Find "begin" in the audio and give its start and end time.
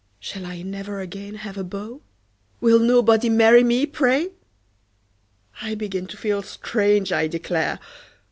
5.75-6.07